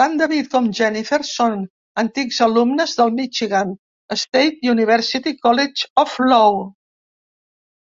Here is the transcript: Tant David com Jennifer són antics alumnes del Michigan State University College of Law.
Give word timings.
Tant 0.00 0.14
David 0.20 0.46
com 0.54 0.64
Jennifer 0.78 1.18
són 1.26 1.52
antics 2.02 2.40
alumnes 2.46 2.94
del 3.00 3.12
Michigan 3.18 3.70
State 4.22 4.72
University 4.74 5.34
College 5.46 5.86
of 6.04 6.18
Law. 6.34 6.58